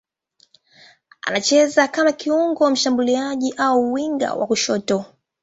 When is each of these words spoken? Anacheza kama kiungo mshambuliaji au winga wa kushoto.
Anacheza 1.27 1.87
kama 1.87 2.11
kiungo 2.11 2.69
mshambuliaji 2.71 3.53
au 3.57 3.93
winga 3.93 4.33
wa 4.33 4.47
kushoto. 4.47 5.05